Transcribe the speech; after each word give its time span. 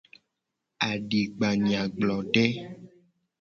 Adigbanyagblode. 0.89 2.43